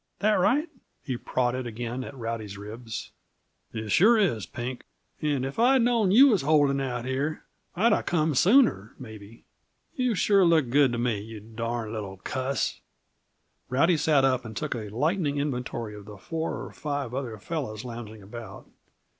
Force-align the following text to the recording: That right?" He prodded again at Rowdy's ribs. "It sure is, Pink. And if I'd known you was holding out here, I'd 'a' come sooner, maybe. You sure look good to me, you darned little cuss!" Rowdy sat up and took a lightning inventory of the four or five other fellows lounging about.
That 0.17 0.39
right?" 0.39 0.67
He 1.03 1.15
prodded 1.15 1.67
again 1.67 2.03
at 2.03 2.17
Rowdy's 2.17 2.57
ribs. 2.57 3.11
"It 3.71 3.91
sure 3.91 4.17
is, 4.17 4.47
Pink. 4.47 4.83
And 5.21 5.45
if 5.45 5.59
I'd 5.59 5.83
known 5.83 6.09
you 6.09 6.29
was 6.29 6.41
holding 6.41 6.81
out 6.81 7.05
here, 7.05 7.43
I'd 7.75 7.93
'a' 7.93 8.01
come 8.01 8.33
sooner, 8.33 8.95
maybe. 8.97 9.43
You 9.93 10.15
sure 10.15 10.43
look 10.43 10.69
good 10.71 10.91
to 10.93 10.97
me, 10.97 11.19
you 11.21 11.39
darned 11.39 11.93
little 11.93 12.17
cuss!" 12.17 12.81
Rowdy 13.69 13.95
sat 13.95 14.25
up 14.25 14.43
and 14.43 14.57
took 14.57 14.73
a 14.73 14.89
lightning 14.89 15.37
inventory 15.37 15.93
of 15.93 16.05
the 16.05 16.17
four 16.17 16.65
or 16.65 16.73
five 16.73 17.13
other 17.13 17.37
fellows 17.37 17.85
lounging 17.85 18.23
about. 18.23 18.65